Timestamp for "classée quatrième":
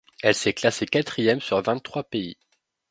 0.55-1.41